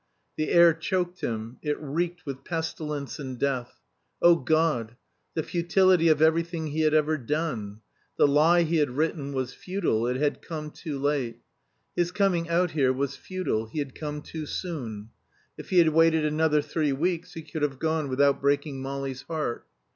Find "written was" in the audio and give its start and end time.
8.89-9.53